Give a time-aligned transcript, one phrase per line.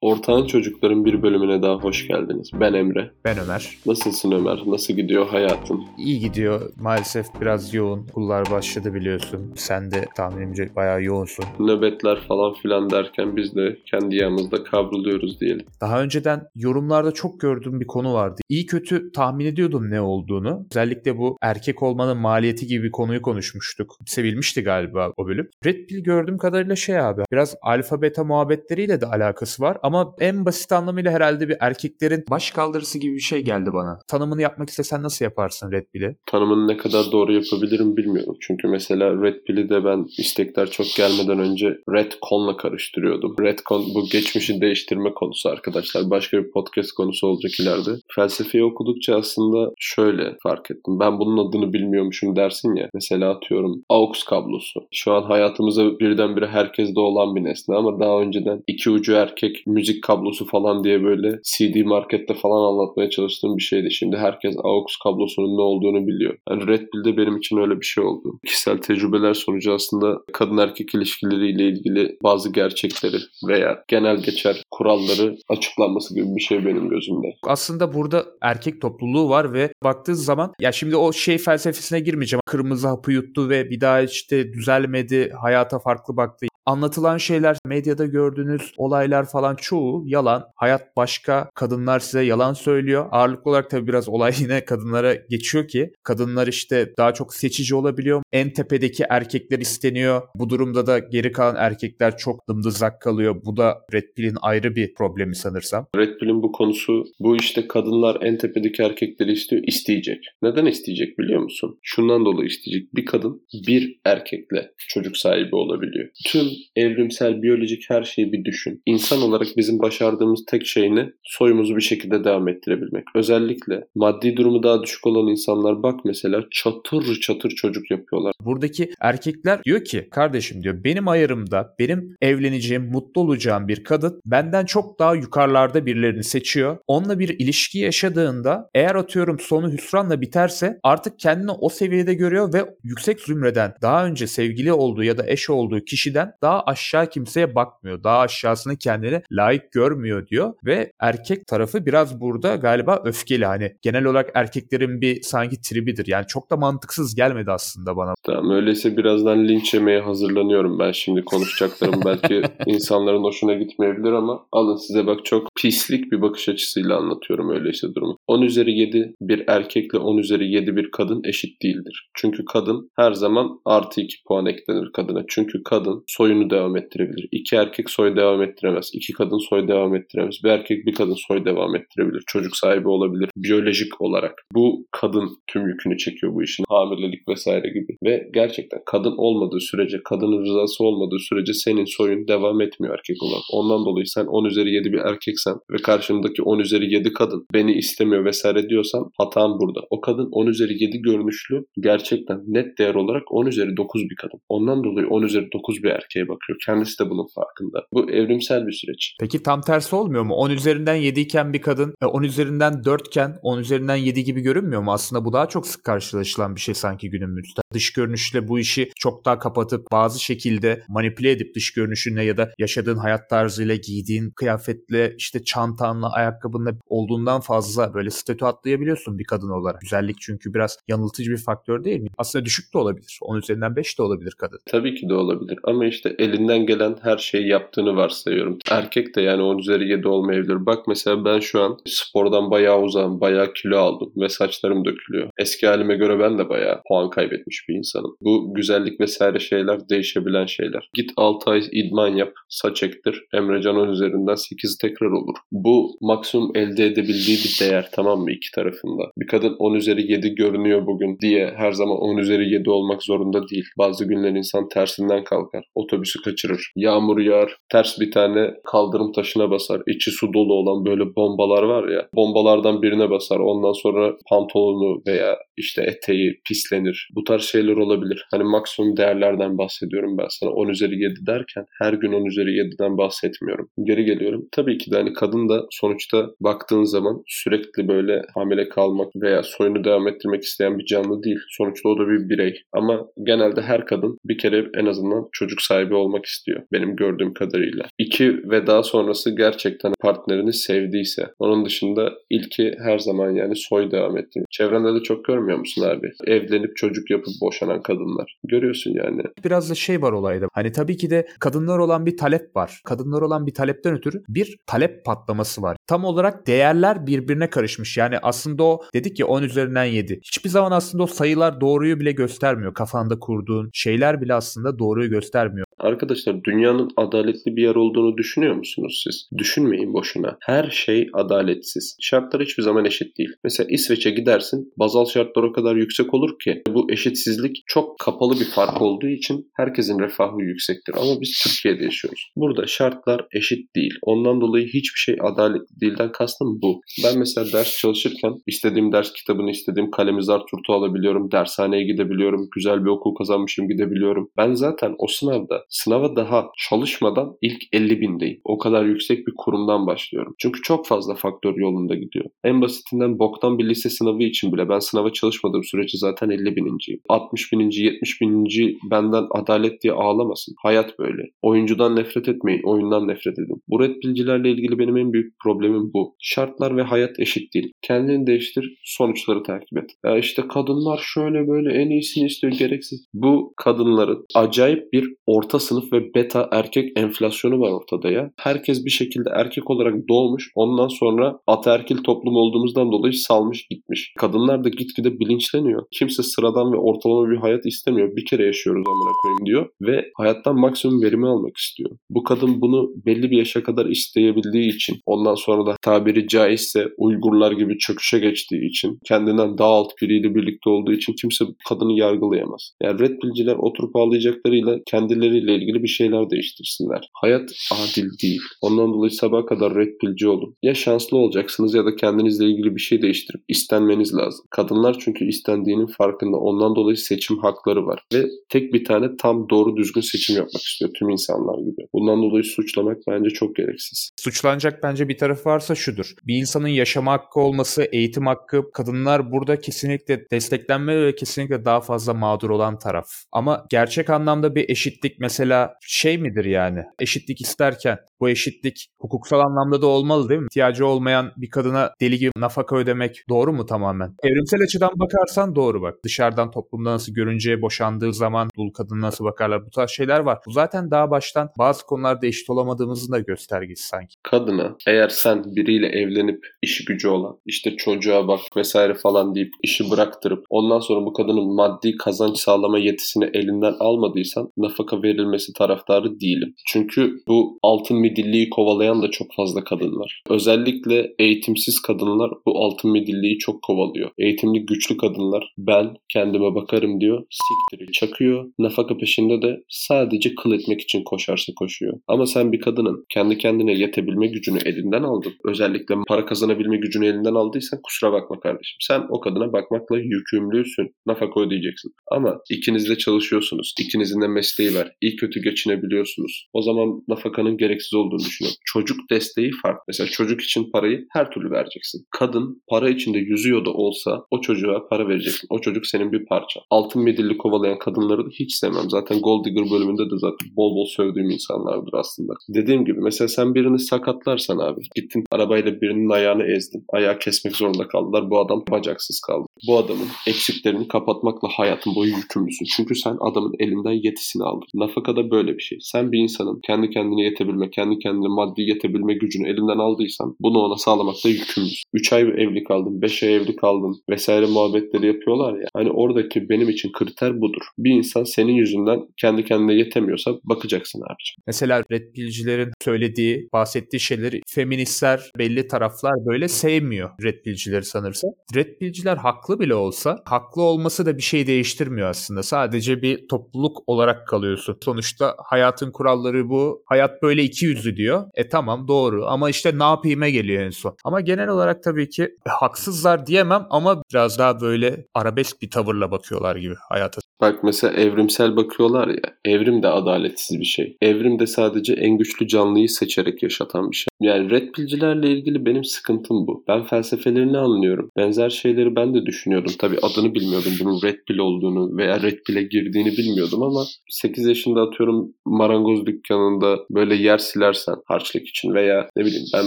[0.00, 2.50] Ortağın Çocukların bir bölümüne daha hoş geldiniz.
[2.60, 3.10] Ben Emre.
[3.24, 3.78] Ben Ömer.
[3.86, 4.62] Nasılsın Ömer?
[4.66, 5.84] Nasıl gidiyor hayatın?
[5.98, 6.72] İyi gidiyor.
[6.80, 8.06] Maalesef biraz yoğun.
[8.10, 9.52] Okullar başladı biliyorsun.
[9.56, 11.44] Sen de tahminimce bayağı yoğunsun.
[11.58, 15.66] Nöbetler falan filan derken biz de kendi yanımızda kavruluyoruz diyelim.
[15.80, 18.40] Daha önceden yorumlarda çok gördüğüm bir konu vardı.
[18.48, 20.66] İyi kötü tahmin ediyordum ne olduğunu.
[20.70, 23.98] Özellikle bu erkek olmanın maliyeti gibi bir konuyu konuşmuştuk.
[24.06, 25.50] Sevilmişti galiba o bölüm.
[25.64, 30.44] Red Pill gördüğüm kadarıyla şey abi biraz alfa beta muhabbetleriyle de alakası var ama en
[30.46, 33.98] basit anlamıyla herhalde bir erkeklerin baş kaldırısı gibi bir şey geldi bana.
[34.08, 36.16] Tanımını yapmak istesen nasıl yaparsın Red Pill'i?
[36.26, 38.36] Tanımını ne kadar doğru yapabilirim bilmiyorum.
[38.40, 43.36] Çünkü mesela Red Pill'i de ben istekler çok gelmeden önce Red Con'la karıştırıyordum.
[43.40, 46.10] Red Con bu geçmişi değiştirme konusu arkadaşlar.
[46.10, 47.90] Başka bir podcast konusu olacak ileride.
[48.14, 51.00] Felsefeyi okudukça aslında şöyle fark ettim.
[51.00, 52.88] Ben bunun adını bilmiyormuşum dersin ya.
[52.94, 54.80] Mesela atıyorum AUX kablosu.
[54.92, 60.04] Şu an hayatımıza birdenbire herkeste olan bir nesne ama daha önceden iki ucu erkek müzik
[60.04, 63.90] kablosu falan diye böyle CD markette falan anlatmaya çalıştığım bir şeydi.
[63.90, 66.38] Şimdi herkes AUX kablosunun ne olduğunu biliyor.
[66.50, 68.38] Yani Red Pill'de benim için öyle bir şey oldu.
[68.46, 73.16] Kişisel tecrübeler sonucu aslında kadın erkek ilişkileriyle ilgili bazı gerçekleri
[73.48, 77.26] veya genel geçer kuralları açıklanması gibi bir şey benim gözümde.
[77.42, 82.40] Aslında burada erkek topluluğu var ve baktığı zaman ya şimdi o şey felsefesine girmeyeceğim.
[82.46, 86.46] Kırmızı hapı yuttu ve bir daha işte düzelmedi, hayata farklı baktı.
[86.66, 90.44] Anlatılan şeyler, medyada gördüğünüz olaylar falan çoğu yalan.
[90.54, 93.06] Hayat başka, kadınlar size yalan söylüyor.
[93.10, 98.22] Ağırlıklı olarak tabii biraz olay yine kadınlara geçiyor ki kadınlar işte daha çok seçici olabiliyor.
[98.32, 100.22] En tepedeki erkekler isteniyor.
[100.34, 103.42] Bu durumda da geri kalan erkekler çok dımdızlak kalıyor.
[103.44, 105.86] Bu da Red Pill'in ayrı bir problemi sanırsam.
[105.96, 110.24] Red Pill'in bu konusu bu işte kadınlar en tepedeki erkekleri istiyor, isteyecek.
[110.42, 111.78] Neden isteyecek biliyor musun?
[111.82, 112.94] Şundan dolayı isteyecek.
[112.94, 116.08] Bir kadın bir erkekle çocuk sahibi olabiliyor.
[116.26, 118.82] Tüm evrimsel, biyolojik her şeyi bir düşün.
[118.86, 121.10] İnsan olarak bizim başardığımız tek şey ne?
[121.22, 123.04] Soyumuzu bir şekilde devam ettirebilmek.
[123.14, 128.32] Özellikle maddi durumu daha düşük olan insanlar bak mesela çatır çatır çocuk yapıyorlar.
[128.40, 134.64] Buradaki erkekler diyor ki kardeşim diyor benim ayarımda benim evleneceğim, mutlu olacağım bir kadın benden
[134.64, 136.78] çok daha yukarılarda birilerini seçiyor.
[136.86, 142.64] Onunla bir ilişki yaşadığında eğer atıyorum sonu hüsranla biterse artık kendini o seviyede görüyor ve
[142.82, 148.04] yüksek zümreden daha önce sevgili olduğu ya da eş olduğu kişiden daha aşağı kimseye bakmıyor.
[148.04, 154.04] Daha aşağısını kendine layık görmüyor diyor ve erkek tarafı biraz burada galiba öfkeli hani genel
[154.04, 156.06] olarak erkeklerin bir sanki tribidir.
[156.06, 158.14] Yani çok da mantıksız gelmedi aslında bana.
[158.22, 164.76] Tamam öyleyse birazdan linç yemeye hazırlanıyorum ben şimdi konuşacaklarım belki insanların hoşuna gitmeyebilir ama alın
[164.76, 168.16] size bak çok pislik bir bakış açısıyla anlatıyorum öyleyse durumu.
[168.26, 172.08] 10 üzeri 7 bir erkekle 10 üzeri 7 bir kadın eşit değildir.
[172.14, 175.24] Çünkü kadın her zaman artı 2 puan eklenir kadına.
[175.28, 176.04] Çünkü kadın
[176.36, 177.28] soyunu devam ettirebilir.
[177.32, 178.90] İki erkek soy devam ettiremez.
[178.92, 180.34] İki kadın soy devam ettiremez.
[180.44, 182.22] Bir erkek bir kadın soy devam ettirebilir.
[182.26, 183.30] Çocuk sahibi olabilir.
[183.36, 184.32] Biyolojik olarak.
[184.54, 186.64] Bu kadın tüm yükünü çekiyor bu işin.
[186.68, 187.96] Hamilelik vesaire gibi.
[188.04, 193.44] Ve gerçekten kadın olmadığı sürece, kadının rızası olmadığı sürece senin soyun devam etmiyor erkek olarak.
[193.52, 197.72] Ondan dolayı sen 10 üzeri 7 bir erkeksen ve karşındaki 10 üzeri 7 kadın beni
[197.72, 199.80] istemiyor vesaire diyorsan hatan burada.
[199.90, 204.40] O kadın 10 üzeri 7 görünüşlü gerçekten net değer olarak 10 üzeri 9 bir kadın.
[204.48, 206.58] Ondan dolayı 10 üzeri 9 bir erkeğe bakıyor.
[206.66, 207.86] Kendisi de bunun farkında.
[207.92, 209.16] Bu evrimsel bir süreç.
[209.20, 210.34] Peki tam tersi olmuyor mu?
[210.34, 214.82] 10 üzerinden 7 iken bir kadın 10 üzerinden 4 iken 10 üzerinden 7 gibi görünmüyor
[214.82, 214.92] mu?
[214.92, 217.60] Aslında bu daha çok sık karşılaşılan bir şey sanki günümüzde.
[217.76, 222.50] Dış görünüşle bu işi çok daha kapatıp bazı şekilde manipüle edip dış görünüşünle ya da
[222.58, 229.48] yaşadığın hayat tarzıyla giydiğin kıyafetle işte çantanla ayakkabınla olduğundan fazla böyle statü atlayabiliyorsun bir kadın
[229.48, 229.80] olarak.
[229.80, 232.08] Güzellik çünkü biraz yanıltıcı bir faktör değil mi?
[232.18, 233.18] Aslında düşük de olabilir.
[233.22, 234.58] 10 üzerinden 5 de olabilir kadın.
[234.66, 238.58] Tabii ki de olabilir ama işte elinden gelen her şeyi yaptığını varsayıyorum.
[238.70, 240.66] Erkek de yani 10 üzeri 7 olmayabilir.
[240.66, 245.30] Bak mesela ben şu an spordan bayağı uzağım, bayağı kilo aldım ve saçlarım dökülüyor.
[245.38, 248.16] Eski halime göre ben de bayağı puan kaybetmiş bir insanım.
[248.20, 250.90] Bu güzellik vesaire şeyler değişebilen şeyler.
[250.94, 253.24] Git 6 ay idman yap, saç ektir.
[253.34, 255.36] Emrecan 10 üzerinden 8 tekrar olur.
[255.52, 259.02] Bu maksimum elde edebildiği bir değer tamam mı iki tarafında.
[259.18, 263.48] Bir kadın 10 üzeri 7 görünüyor bugün diye her zaman 10 üzeri 7 olmak zorunda
[263.48, 263.64] değil.
[263.78, 265.64] Bazı günler insan tersinden kalkar.
[265.74, 266.72] Otobüsü kaçırır.
[266.76, 267.56] Yağmur yağar.
[267.72, 269.82] Ters bir tane kaldırım taşına basar.
[269.86, 272.08] İçi su dolu olan böyle bombalar var ya.
[272.14, 273.38] Bombalardan birine basar.
[273.38, 277.08] Ondan sonra pantolonu veya işte eteği pislenir.
[277.14, 278.26] Bu tarz şeyler olabilir.
[278.30, 280.50] Hani maksimum değerlerden bahsediyorum ben sana.
[280.50, 283.68] 10 üzeri 7 derken her gün 10 üzeri 7'den bahsetmiyorum.
[283.82, 284.48] Geri geliyorum.
[284.52, 289.84] Tabii ki de hani kadın da sonuçta baktığın zaman sürekli böyle hamile kalmak veya soyunu
[289.84, 291.38] devam ettirmek isteyen bir canlı değil.
[291.48, 292.62] Sonuçta o da bir birey.
[292.72, 297.86] Ama genelde her kadın bir kere en azından çocuk sahibi olmak istiyor benim gördüğüm kadarıyla.
[297.98, 301.26] İki ve daha sonrası gerçekten partnerini sevdiyse.
[301.38, 304.40] Onun dışında ilki her zaman yani soy devam etti.
[304.50, 306.12] Çevrende de çok görmüyor musun abi?
[306.26, 308.36] Evlenip çocuk yapıp boşanan kadınlar.
[308.44, 309.22] Görüyorsun yani.
[309.44, 310.46] Biraz da şey var olayda.
[310.52, 312.80] Hani tabii ki de kadınlar olan bir talep var.
[312.84, 315.76] Kadınlar olan bir talepten ötürü bir talep patlaması var.
[315.86, 317.96] Tam olarak değerler birbirine karışmış.
[317.96, 320.20] Yani aslında o dedik ya 10 üzerinden 7.
[320.24, 322.74] Hiçbir zaman aslında o sayılar doğruyu bile göstermiyor.
[322.74, 325.65] Kafanda kurduğun şeyler bile aslında doğruyu göstermiyor.
[325.86, 329.28] Arkadaşlar dünyanın adaletli bir yer olduğunu düşünüyor musunuz siz?
[329.38, 330.36] Düşünmeyin boşuna.
[330.40, 331.96] Her şey adaletsiz.
[332.00, 333.28] Şartlar hiçbir zaman eşit değil.
[333.44, 338.44] Mesela İsveç'e gidersin bazal şartlar o kadar yüksek olur ki bu eşitsizlik çok kapalı bir
[338.44, 340.94] fark olduğu için herkesin refahı yüksektir.
[340.94, 342.30] Ama biz Türkiye'de yaşıyoruz.
[342.36, 343.94] Burada şartlar eşit değil.
[344.02, 346.80] Ondan dolayı hiçbir şey adaletli değilden kastım bu.
[347.04, 351.30] Ben mesela ders çalışırken istediğim ders kitabını istediğim kalemi zar turtu alabiliyorum.
[351.32, 352.48] Dershaneye gidebiliyorum.
[352.54, 354.30] Güzel bir okul kazanmışım gidebiliyorum.
[354.36, 358.40] Ben zaten o sınavda sınava daha çalışmadan ilk 50 bindeyim.
[358.44, 360.34] O kadar yüksek bir kurumdan başlıyorum.
[360.38, 362.24] Çünkü çok fazla faktör yolunda gidiyor.
[362.44, 367.00] En basitinden boktan bir lise sınavı için bile ben sınava çalışmadığım sürece zaten 50 bininciyim.
[367.08, 370.54] 60 bininci, 70 bininci benden adalet diye ağlamasın.
[370.62, 371.22] Hayat böyle.
[371.42, 373.62] Oyuncudan nefret etmeyin, oyundan nefret edin.
[373.68, 376.16] Bu red bilgilerle ilgili benim en büyük problemim bu.
[376.20, 377.72] Şartlar ve hayat eşit değil.
[377.82, 379.90] Kendini değiştir, sonuçları takip et.
[380.04, 383.06] Ya işte kadınlar şöyle böyle en iyisini istiyor gereksiz.
[383.14, 388.30] Bu kadınların acayip bir orta sınıf ve beta erkek enflasyonu var ortada ya.
[388.36, 390.50] Herkes bir şekilde erkek olarak doğmuş.
[390.54, 394.12] Ondan sonra ataerkil toplum olduğumuzdan dolayı salmış gitmiş.
[394.18, 395.84] Kadınlar da gitgide bilinçleniyor.
[395.90, 398.16] Kimse sıradan ve ortalama bir hayat istemiyor.
[398.16, 401.90] Bir kere yaşıyoruz amına koyayım diyor ve hayattan maksimum verimi almak istiyor.
[402.10, 407.52] Bu kadın bunu belli bir yaşa kadar isteyebildiği için ondan sonra da tabiri caizse Uygurlar
[407.52, 412.72] gibi çöküşe geçtiği için kendinden daha alt biriyle birlikte olduğu için kimse kadını yargılayamaz.
[412.82, 417.10] Yani red pillciler oturup ağlayacaklarıyla kendileriyle ilgili bir şeyler değiştirsinler.
[417.12, 418.40] Hayat adil değil.
[418.60, 420.56] Ondan dolayı sabah kadar red pillci olun.
[420.62, 424.46] Ya şanslı olacaksınız ya da kendinizle ilgili bir şey değiştirip istenmeniz lazım.
[424.50, 426.36] Kadınlar çünkü istendiğinin farkında.
[426.36, 428.02] Ondan dolayı seçim hakları var.
[428.14, 431.86] Ve tek bir tane tam doğru düzgün seçim yapmak istiyor tüm insanlar gibi.
[431.94, 434.10] Bundan dolayı suçlamak bence çok gereksiz.
[434.16, 436.14] Suçlanacak bence bir tarafı varsa şudur.
[436.26, 442.14] Bir insanın yaşama hakkı olması, eğitim hakkı, kadınlar burada kesinlikle desteklenme ve kesinlikle daha fazla
[442.14, 443.06] mağdur olan taraf.
[443.32, 445.35] Ama gerçek anlamda bir eşitlik mesela
[445.80, 446.84] şey midir yani?
[446.98, 450.46] Eşitlik isterken bu eşitlik hukuksal anlamda da olmalı değil mi?
[450.50, 454.14] İhtiyacı olmayan bir kadına deli gibi nafaka ödemek doğru mu tamamen?
[454.22, 455.94] Evrimsel açıdan bakarsan doğru bak.
[456.04, 460.38] Dışarıdan toplumda nasıl görünce boşandığı zaman dul kadın nasıl bakarlar bu tarz şeyler var.
[460.46, 464.16] Bu zaten daha baştan bazı konularda eşit olamadığımızın da göstergesi sanki.
[464.22, 469.90] Kadına eğer sen biriyle evlenip işi gücü olan işte çocuğa bak vesaire falan deyip işi
[469.90, 476.54] bıraktırıp ondan sonra bu kadının maddi kazanç sağlama yetisini elinden almadıysan nafaka verilmesi taraftarı değilim.
[476.66, 480.22] Çünkü bu altın midilliyi kovalayan da çok fazla kadın var.
[480.30, 484.10] Özellikle eğitimsiz kadınlar bu altın midilliyi çok kovalıyor.
[484.18, 487.24] Eğitimli güçlü kadınlar ben kendime bakarım diyor.
[487.30, 488.50] Siktiri çakıyor.
[488.58, 491.94] Nafaka peşinde de sadece kıl etmek için koşarsa koşuyor.
[492.08, 495.32] Ama sen bir kadının kendi kendine yetebilme gücünü elinden aldın.
[495.44, 498.76] Özellikle para kazanabilme gücünü elinden aldıysan kusura bakma kardeşim.
[498.80, 500.94] Sen o kadına bakmakla yükümlüsün.
[501.06, 501.92] Nafaka ödeyeceksin.
[502.10, 503.74] Ama ikiniz de çalışıyorsunuz.
[503.80, 504.92] İkinizin de mesleği var.
[505.00, 506.48] İyi kötü geçinebiliyorsunuz.
[506.52, 508.58] O zaman nafakanın gereksiz olduğunu düşünüyorum.
[508.64, 509.82] Çocuk desteği farklı.
[509.88, 512.06] Mesela çocuk için parayı her türlü vereceksin.
[512.10, 515.46] Kadın para içinde yüzüyor da olsa o çocuğa para vereceksin.
[515.50, 516.60] O çocuk senin bir parça.
[516.70, 518.90] Altın medilli kovalayan kadınları da hiç sevmem.
[518.90, 522.32] Zaten Gold Digger bölümünde de zaten bol bol sövdüğüm insanlardır aslında.
[522.48, 526.84] Dediğim gibi mesela sen birini sakatlarsan abi gittin arabayla birinin ayağını ezdin.
[526.92, 528.30] Ayağı kesmek zorunda kaldılar.
[528.30, 529.46] Bu adam bacaksız kaldı.
[529.68, 532.66] Bu adamın eksiklerini kapatmakla hayatın boyu yükümlüsün.
[532.76, 534.66] Çünkü sen adamın elinden yetisini aldın.
[534.74, 535.78] Nafaka da böyle bir şey.
[535.80, 540.76] Sen bir insanın kendi kendine yetebilme, kendi kendine maddi yetebilme gücünü elinden aldıysan bunu ona
[540.76, 541.84] sağlamakta yükümlüsün.
[541.92, 545.66] 3 ay evli kaldın, 5 ay evli kaldın vesaire muhabbetleri yapıyorlar ya.
[545.74, 547.62] Hani oradaki benim için kriter budur.
[547.78, 551.36] Bir insan senin yüzünden kendi kendine yetemiyorsa bakacaksın abiciğim.
[551.46, 558.28] Mesela red söylediği, bahsettiği şeyleri feministler, belli taraflar böyle sevmiyor red sanırsa.
[558.54, 562.42] Red haklı bile olsa, haklı olması da bir şey değiştirmiyor aslında.
[562.42, 564.78] Sadece bir topluluk olarak kalıyorsun.
[564.84, 566.82] Sonuçta hayatın kuralları bu.
[566.86, 568.24] Hayat böyle iki yüzü diyor.
[568.34, 570.96] E tamam doğru ama işte ne yapayım'a geliyor en son.
[571.04, 576.10] Ama genel olarak tabii ki e, haksızlar diyemem ama biraz daha böyle arabesk bir tavırla
[576.10, 577.20] bakıyorlar gibi hayata.
[577.40, 579.20] Bak mesela evrimsel bakıyorlar ya.
[579.44, 580.96] Evrim de adaletsiz bir şey.
[581.02, 584.06] Evrim de sadece en güçlü canlıyı seçerek yaşatan bir şey.
[584.20, 586.64] Yani red pillcilerle ilgili benim sıkıntım bu.
[586.68, 588.10] Ben felsefelerini anlıyorum.
[588.16, 589.72] Benzer şeyleri ben de düşünüyordum.
[589.78, 594.82] Tabii adını bilmiyordum bunun red pill olduğunu veya red pill'e girdiğini bilmiyordum ama 8 yaşında
[594.82, 597.38] atıyorum marangoz dükkanında böyle yer
[597.72, 599.66] silersen harçlık için veya ne bileyim ben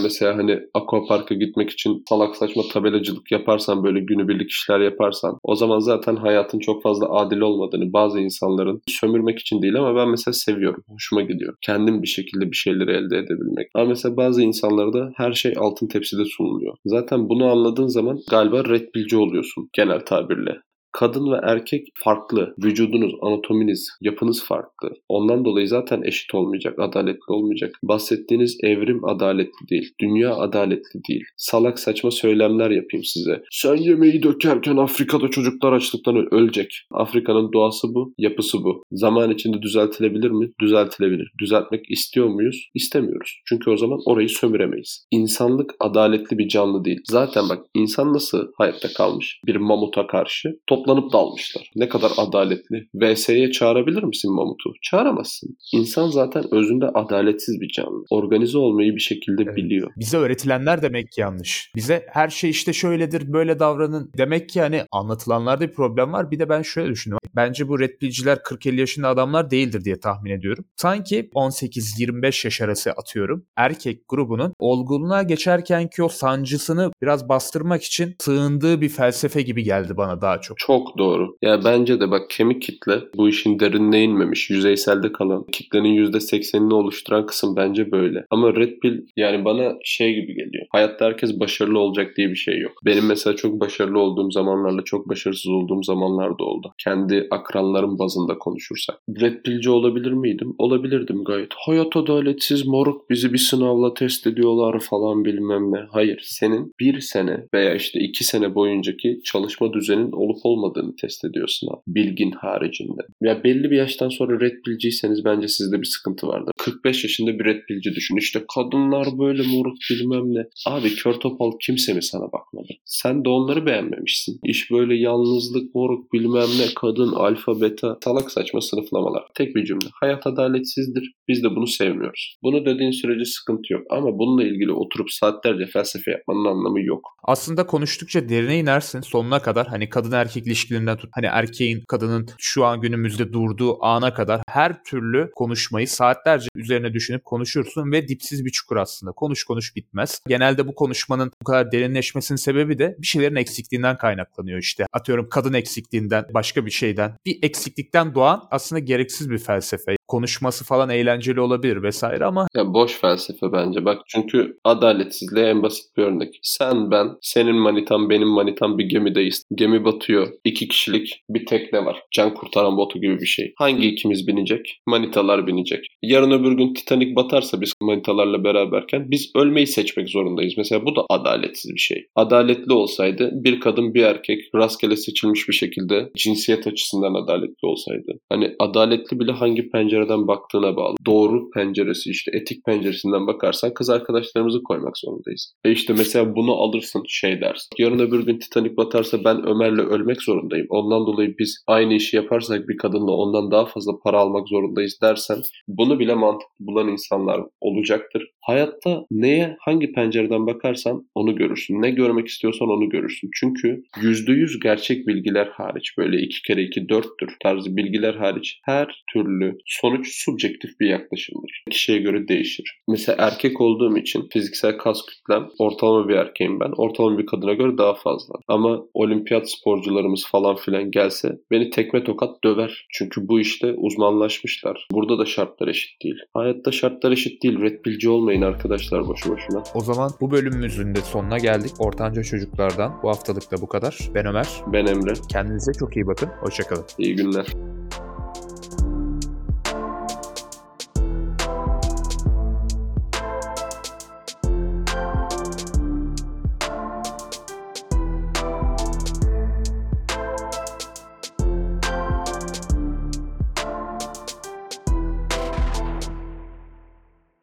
[0.00, 5.78] mesela hani aquaparka gitmek için salak saçma tabelacılık yaparsan böyle günübirlik işler yaparsan o zaman
[5.78, 10.84] zaten hayatın çok fazla adil olmadığını bazı insanların sömürmek için değil ama ben mesela seviyorum.
[10.88, 11.54] Hoşuma gidiyor.
[11.60, 13.68] Kendim bir şekilde bir şeyleri elde edebilmek.
[13.74, 16.74] Ama mesela bazı insanlarda her şey altın tepside sunuluyor.
[16.84, 20.56] Zaten bunu anladığın zaman galiba red oluyorsun genel tabirle.
[20.92, 22.54] Kadın ve erkek farklı.
[22.64, 24.90] Vücudunuz, anatominiz, yapınız farklı.
[25.08, 27.74] Ondan dolayı zaten eşit olmayacak, adaletli olmayacak.
[27.82, 29.94] Bahsettiğiniz evrim adaletli değil.
[30.00, 31.24] Dünya adaletli değil.
[31.36, 33.42] Salak saçma söylemler yapayım size.
[33.50, 36.86] Sen yemeği dökerken Afrika'da çocuklar açlıktan ölecek.
[36.90, 38.82] Afrika'nın doğası bu, yapısı bu.
[38.92, 40.50] Zaman içinde düzeltilebilir mi?
[40.60, 41.32] Düzeltilebilir.
[41.40, 42.70] Düzeltmek istiyor muyuz?
[42.74, 43.40] İstemiyoruz.
[43.44, 45.06] Çünkü o zaman orayı sömüremeyiz.
[45.10, 47.00] İnsanlık adaletli bir canlı değil.
[47.04, 49.40] Zaten bak insan nasıl hayatta kalmış?
[49.46, 51.70] Bir mamuta karşı toplanıp dalmışlar.
[51.76, 52.88] Ne kadar adaletli.
[52.94, 54.72] VS'ye çağırabilir misin mamutu?
[54.82, 55.56] Çağıramazsın.
[55.72, 58.04] İnsan zaten özünde adaletsiz bir canlı.
[58.10, 59.56] Organize olmayı bir şekilde Evet.
[59.56, 59.90] biliyor.
[59.96, 61.72] Bize öğretilenler demek ki yanlış.
[61.76, 64.10] Bize her şey işte şöyledir böyle davranın.
[64.18, 66.30] Demek ki hani anlatılanlarda bir problem var.
[66.30, 67.28] Bir de ben şöyle düşünüyorum.
[67.36, 70.64] Bence bu red pillciler 40-50 yaşında adamlar değildir diye tahmin ediyorum.
[70.76, 73.46] Sanki 18-25 yaş arası atıyorum.
[73.56, 80.20] Erkek grubunun olgunluğa geçerkenki o sancısını biraz bastırmak için sığındığı bir felsefe gibi geldi bana
[80.20, 80.58] daha çok.
[80.58, 81.36] Çok doğru.
[81.42, 87.26] Ya bence de bak kemik kitle bu işin derinine inmemiş, yüzeyselde kalan kitlenin %80'ini oluşturan
[87.26, 88.24] kısım bence böyle.
[88.30, 90.66] Ama Red Pill yani bana şey gibi geliyor.
[90.70, 92.72] Hayatta herkes başarılı olacak diye bir şey yok.
[92.84, 96.72] Benim mesela çok başarılı olduğum zamanlarla çok başarısız olduğum zamanlar da oldu.
[96.78, 98.96] Kendi akranlarım bazında konuşursak.
[99.20, 100.54] Red Pill'ci olabilir miydim?
[100.58, 101.52] Olabilirdim gayet.
[101.66, 105.78] Hayat adaletsiz moruk bizi bir sınavla test ediyorlar falan bilmem ne.
[105.90, 110.59] Hayır senin bir sene veya işte iki sene boyuncaki çalışma düzenin olup olmadığını
[111.00, 111.80] test ediyorsun abi.
[111.86, 113.02] Bilgin haricinde.
[113.20, 116.52] Ya belli bir yaştan sonra red pillciyseniz bence sizde bir sıkıntı vardır.
[116.58, 118.16] 45 yaşında bir red pillci düşün.
[118.16, 120.44] İşte kadınlar böyle moruk bilmem ne.
[120.66, 122.68] Abi kör topal kimse mi sana bakmadı?
[122.84, 124.40] Sen de onları beğenmemişsin.
[124.44, 129.22] İş böyle yalnızlık moruk bilmem ne kadın alfa beta salak saçma sınıflamalar.
[129.34, 129.86] Tek bir cümle.
[129.92, 131.12] Hayat adaletsizdir.
[131.28, 132.36] Biz de bunu sevmiyoruz.
[132.42, 133.82] Bunu dediğin sürece sıkıntı yok.
[133.90, 137.08] Ama bununla ilgili oturup saatlerce felsefe yapmanın anlamı yok.
[137.24, 142.64] Aslında konuştukça derine inersin sonuna kadar hani kadın erkek ilişkilerinden tut hani erkeğin kadının şu
[142.64, 148.50] an günümüzde durduğu ana kadar her türlü konuşmayı saatlerce üzerine düşünüp konuşursun ve dipsiz bir
[148.50, 149.12] çukur aslında.
[149.12, 150.20] Konuş konuş bitmez.
[150.28, 154.86] Genelde bu konuşmanın bu kadar derinleşmesinin sebebi de bir şeylerin eksikliğinden kaynaklanıyor işte.
[154.92, 157.16] Atıyorum kadın eksikliğinden, başka bir şeyden.
[157.26, 159.96] Bir eksiklikten doğan aslında gereksiz bir felsefe.
[160.10, 163.84] Konuşması falan eğlenceli olabilir vesaire ama Ya boş felsefe bence.
[163.84, 166.38] Bak çünkü adaletsizliğe en basit bir örnek.
[166.42, 169.44] Sen ben, senin manitan benim manitam bir gemideyiz.
[169.54, 170.28] Gemi batıyor.
[170.44, 172.02] İki kişilik bir tekne var.
[172.10, 173.52] Can kurtaran botu gibi bir şey.
[173.58, 174.80] Hangi ikimiz binecek?
[174.86, 175.86] Manitalar binecek.
[176.02, 180.54] Yarın öbür gün Titanic batarsa biz manitalarla beraberken biz ölmeyi seçmek zorundayız.
[180.56, 182.06] Mesela bu da adaletsiz bir şey.
[182.16, 188.18] Adaletli olsaydı bir kadın bir erkek rastgele seçilmiş bir şekilde cinsiyet açısından adaletli olsaydı.
[188.28, 189.70] Hani adaletli bile hangi
[190.00, 190.96] pencereden baktığına bağlı.
[191.06, 195.54] Doğru penceresi işte etik penceresinden bakarsan kız arkadaşlarımızı koymak zorundayız.
[195.64, 197.68] E işte mesela bunu alırsın şey dersin.
[197.78, 200.66] Yarın öbür gün Titanic batarsa ben Ömer'le ölmek zorundayım.
[200.70, 205.38] Ondan dolayı biz aynı işi yaparsak bir kadınla ondan daha fazla para almak zorundayız dersen
[205.68, 208.22] bunu bile mantıklı bulan insanlar olacaktır.
[208.40, 211.82] Hayatta neye hangi pencereden bakarsan onu görürsün.
[211.82, 213.30] Ne görmek istiyorsan onu görürsün.
[213.34, 219.58] Çünkü %100 gerçek bilgiler hariç böyle iki kere iki dörttür tarzı bilgiler hariç her türlü
[219.90, 221.64] sonuç subjektif bir yaklaşımdır.
[221.70, 222.80] Kişiye göre değişir.
[222.88, 226.72] Mesela erkek olduğum için fiziksel kas kütlem ortalama bir erkeğim ben.
[226.76, 228.34] Ortalama bir kadına göre daha fazla.
[228.48, 232.86] Ama olimpiyat sporcularımız falan filan gelse beni tekme tokat döver.
[232.92, 234.86] Çünkü bu işte uzmanlaşmışlar.
[234.92, 236.16] Burada da şartlar eşit değil.
[236.34, 237.60] Hayatta şartlar eşit değil.
[237.60, 239.62] Red Pill'ci olmayın arkadaşlar boşu boşuna.
[239.74, 241.72] o zaman bu bölümümüzün de sonuna geldik.
[241.78, 243.98] Ortanca çocuklardan bu haftalık da bu kadar.
[244.14, 244.46] Ben Ömer.
[244.72, 245.12] Ben Emre.
[245.32, 246.28] Kendinize çok iyi bakın.
[246.40, 246.84] Hoşçakalın.
[246.98, 247.46] İyi günler.